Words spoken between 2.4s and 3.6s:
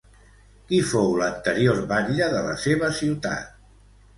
la seva ciutat?